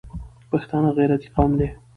پښتانه 0.51 0.89
غیرتي 0.97 1.29
قوم 1.35 1.51
دي 1.59 1.67